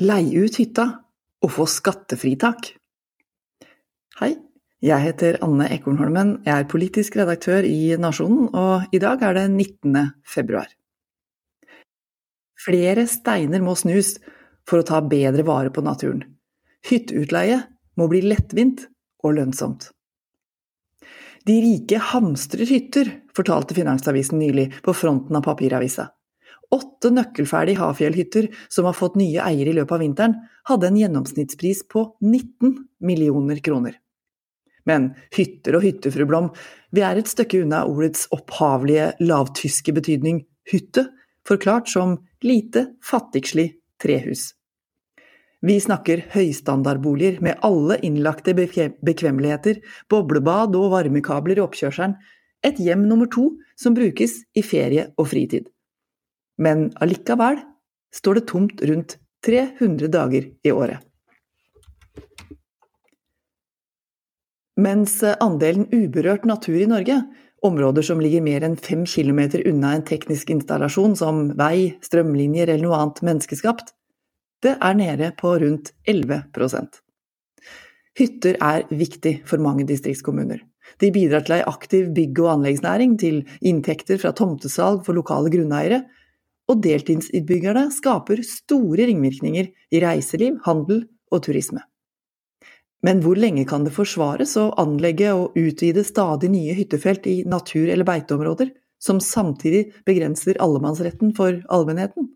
[0.00, 0.86] leie ut hytta
[1.44, 2.72] og få skattefritak.
[4.20, 4.34] Hei,
[4.84, 9.46] jeg heter Anne Ekornholmen, jeg er politisk redaktør i Nasjonen, og i dag er det
[9.50, 10.12] 19.
[10.24, 10.68] februar.
[12.60, 14.18] Flere steiner må snus
[14.68, 16.24] for å ta bedre vare på naturen.
[16.84, 17.62] Hytteutleie
[18.00, 18.86] må bli lettvint
[19.24, 19.90] og lønnsomt.
[21.48, 26.10] De rike hamstrer hytter, fortalte Finansavisen nylig på fronten av papiravisa.
[26.70, 30.36] Åtte nøkkelferdige Hafjell-hytter som har fått nye eiere i løpet av vinteren,
[30.70, 33.96] hadde en gjennomsnittspris på 19 millioner kroner.
[34.86, 36.50] Men hytter og hyttefru Blom,
[36.94, 41.08] vi er et stykke unna ordets opphavlige lavtyske betydning hytte,
[41.46, 44.52] forklart som lite, fattigslig trehus.
[45.60, 52.14] Vi snakker høystandardboliger med alle innlagte bekvemmeligheter, boblebad og varmekabler i oppkjørselen,
[52.64, 55.68] et hjem nummer to som brukes i ferie og fritid
[56.60, 57.60] men allikevel
[58.14, 59.16] står det tomt rundt
[59.46, 61.00] 300 dager i året.
[64.80, 67.18] Mens andelen uberørt natur i Norge,
[67.66, 72.86] områder som ligger mer enn fem kilometer unna en teknisk installasjon som vei, strømlinjer eller
[72.86, 73.92] noe annet menneskeskapt,
[74.64, 77.00] det er nede på rundt 11%
[78.18, 80.60] Hytter er viktig for mange distriktskommuner.
[81.00, 86.02] De bidrar til ei aktiv bygg- og anleggsnæring, til inntekter fra tomtesalg for lokale grunneiere,
[86.70, 91.82] og deltidsinnbyggerne skaper store ringvirkninger i reiseliv, handel og turisme.
[93.02, 97.88] Men hvor lenge kan det forsvares å anlegge og utvide stadig nye hyttefelt i natur-
[97.88, 102.28] eller beiteområder, som samtidig begrenser allemannsretten for allmennheten?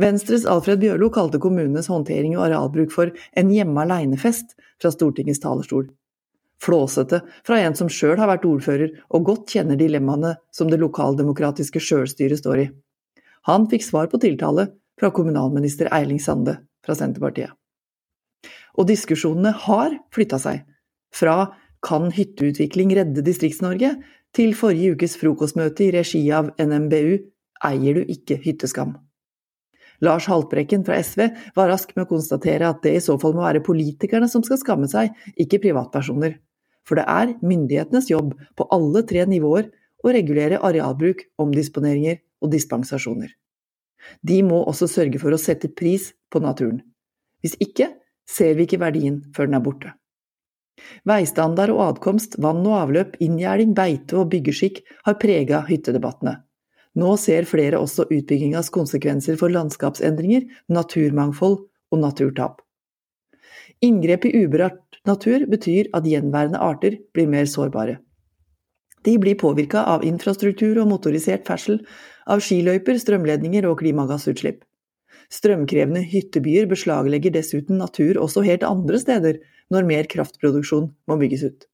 [0.00, 5.90] Venstres Alfred Bjørlo kalte kommunenes håndtering og arealbruk for en hjemme aleine-fest fra Stortingets talerstol.
[6.64, 11.82] Flåsete fra en som sjøl har vært ordfører og godt kjenner dilemmaene som det lokaldemokratiske
[11.84, 12.68] sjølstyret står i.
[13.46, 17.54] Han fikk svar på tiltale fra kommunalminister Eiling Sande fra Senterpartiet.
[18.78, 20.62] Og diskusjonene har flytta seg,
[21.14, 21.54] fra
[21.84, 23.96] kan hytteutvikling redde Distrikts-Norge,
[24.36, 27.16] til forrige ukes frokostmøte i regi av NMBU
[27.64, 28.96] Eier du ikke hytteskam?
[30.04, 31.24] Lars Haltbrekken fra SV
[31.56, 34.60] var rask med å konstatere at det i så fall må være politikerne som skal
[34.60, 36.36] skamme seg, ikke privatpersoner.
[36.86, 39.66] For det er myndighetenes jobb på alle tre nivåer
[40.04, 43.32] å regulere arealbruk, omdisponeringer og dispensasjoner.
[44.22, 46.80] De må også sørge for å sette pris på naturen.
[47.42, 47.90] Hvis ikke
[48.28, 49.94] ser vi ikke verdien før den er borte.
[51.08, 56.38] Veistandard og adkomst, vann og avløp, inngjerding, beite og byggeskikk har prega hyttedebattene.
[56.98, 62.62] Nå ser flere også utbyggingas konsekvenser for landskapsendringer, naturmangfold og naturtap.
[63.84, 67.98] Inngrep i uberørt natur betyr at gjenværende arter blir mer sårbare.
[69.06, 71.82] De blir påvirka av infrastruktur og motorisert ferdsel,
[72.26, 74.64] av skiløyper, strømledninger og klimagassutslipp.
[75.32, 79.40] Strømkrevende hyttebyer beslaglegger dessuten natur også helt andre steder
[79.72, 81.66] når mer kraftproduksjon må bygges ut.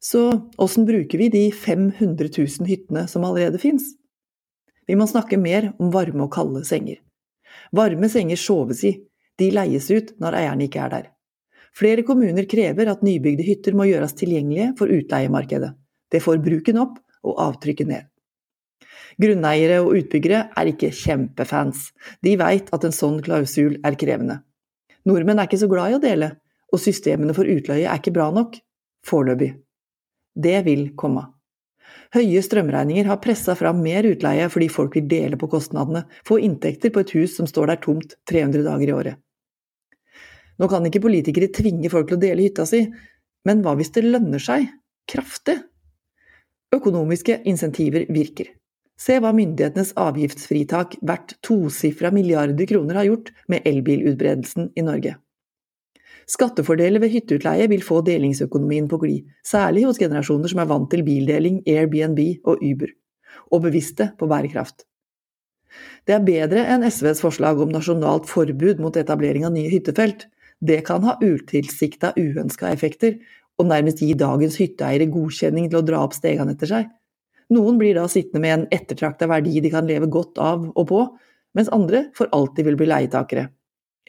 [0.00, 0.22] Så
[0.56, 3.94] åssen bruker vi de 500 000 hyttene som allerede fins?
[4.86, 7.02] Vi må snakke mer om varme og kalde senger.
[7.74, 8.94] Varme senger soves i,
[9.38, 11.10] de leies ut når eierne ikke er der.
[11.76, 15.74] Flere kommuner krever at nybygde hytter må gjøres tilgjengelige for utleiemarkedet.
[16.12, 18.08] Det får bruken opp og avtrykket ned.
[19.18, 21.88] Grunneiere og utbyggere er ikke kjempefans,
[22.22, 24.40] de veit at en sånn klausul er krevende.
[25.08, 26.30] Nordmenn er ikke så glad i å dele,
[26.72, 28.60] og systemene for utleie er ikke bra nok,
[29.06, 29.54] foreløpig.
[30.38, 31.24] Det vil komme.
[32.14, 36.92] Høye strømregninger har pressa fram mer utleie fordi folk vil dele på kostnadene, få inntekter
[36.94, 39.18] på et hus som står der tomt 300 dager i året.
[40.58, 42.80] Nå kan ikke politikere tvinge folk til å dele hytta si,
[43.46, 44.66] men hva hvis det lønner seg,
[45.08, 45.60] kraftig?
[46.74, 48.50] Økonomiske insentiver virker.
[48.98, 55.14] Se hva myndighetenes avgiftsfritak verdt tosifra milliarder kroner har gjort med elbilutbredelsen i Norge.
[56.28, 61.06] Skattefordeler ved hytteutleie vil få delingsøkonomien på glid, særlig hos generasjoner som er vant til
[61.06, 62.92] bildeling, Airbnb og Uber,
[63.48, 64.84] og bevisste på bærekraft.
[66.04, 70.26] Det er bedre enn SVs forslag om nasjonalt forbud mot etablering av nye hyttefelt.
[70.60, 73.16] Det kan ha utilsikta uønska effekter,
[73.58, 76.88] og nærmest gi dagens hytteeiere godkjenning til å dra opp stegene etter seg.
[77.54, 81.02] Noen blir da sittende med en ettertrakta verdi de kan leve godt av og på,
[81.56, 83.48] mens andre for alltid vil bli leietakere.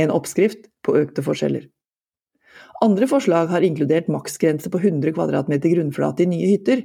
[0.00, 1.66] En oppskrift på økte forskjeller.
[2.84, 6.82] Andre forslag har inkludert maksgrense på 100 kvadratmeter grunnflate i nye hytter,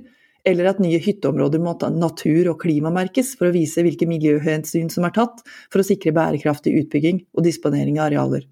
[0.48, 5.06] eller at nye hytteområder må ta natur- og klimamerkes for å vise hvilke miljøhensyn som
[5.07, 8.48] er tatt for å sikre bærekraftig utbygging og disponering av arealer.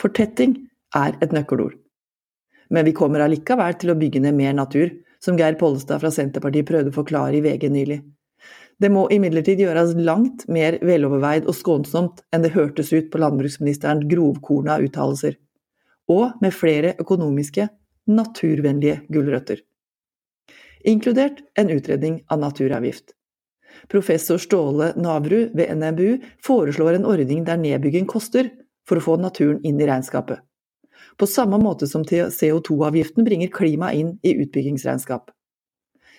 [0.00, 0.56] Fortetting
[0.96, 1.76] er et nøkkelord.
[2.70, 4.92] Men vi kommer allikevel til å bygge ned mer natur,
[5.24, 7.98] som Geir Pollestad fra Senterpartiet prøvde å forklare i VG nylig.
[8.78, 14.06] Det må imidlertid gjøres langt mer veloverveid og skånsomt enn det hørtes ut på landbruksministerens
[14.10, 15.34] grovkorna uttalelser,
[16.06, 17.66] og med flere økonomiske,
[18.08, 19.64] naturvennlige gulrøtter.
[20.86, 23.12] Inkludert en utredning av naturavgift.
[23.90, 28.50] Professor Ståle Navru ved NMBU foreslår en ordning der nedbygging koster,
[28.88, 30.40] for å få naturen inn i regnskapet.
[31.16, 35.30] På samme måte som CO2-avgiften bringer klima inn i utbyggingsregnskap.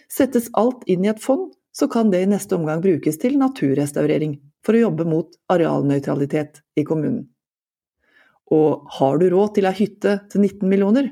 [0.09, 4.39] Settes alt inn i et fond, så kan det i neste omgang brukes til naturrestaurering,
[4.65, 7.27] for å jobbe mot arealnøytralitet i kommunen.
[8.51, 11.11] Og har du råd til ei hytte til 19 millioner,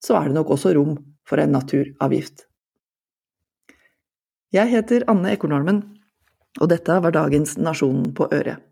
[0.00, 0.96] så er det nok også rom
[1.28, 2.46] for en naturavgift.
[4.54, 5.82] Jeg heter Anne Ekornholmen,
[6.58, 8.64] og dette var dagens Nasjonen på øret.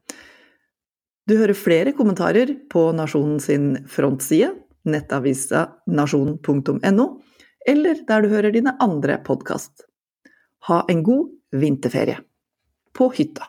[1.27, 4.53] Du hører flere kommentarer på Nasjonen sin frontside,
[4.87, 7.07] nettavisa nasjonen.no,
[7.67, 9.89] eller der du hører dine andre podkast.
[10.71, 12.21] Ha en god vinterferie.
[12.95, 13.49] På hytta.